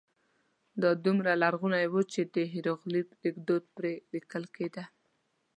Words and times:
دا 0.81 0.91
دومره 1.05 1.31
لرغونی 1.41 1.85
و 1.87 1.95
چې 2.13 2.21
د 2.35 2.37
هېروغلیف 2.53 3.07
لیکدود 3.23 3.63
پرې 3.75 3.93
لیکل 4.13 4.43
کېده. 4.55 4.83